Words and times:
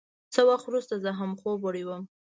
څه 0.33 0.41
وخت 0.49 0.65
وروسته 0.67 0.93
زه 1.03 1.11
هم 1.19 1.31
خوب 1.39 1.59
وړی 1.63 1.83
وم. 1.85 2.03